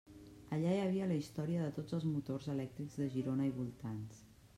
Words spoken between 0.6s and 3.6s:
hi havia la història de tots els motors elèctrics de Girona i